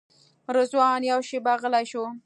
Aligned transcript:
رضوان 0.55 1.01
یوه 1.09 1.23
شېبه 1.29 1.53
غلی 1.61 1.83
شو. 1.91 2.03